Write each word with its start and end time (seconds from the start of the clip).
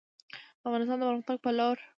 افغانستان 0.67 0.97
د 0.99 1.03
پرمختګ 1.09 1.37
په 1.45 1.51
لور 1.57 1.77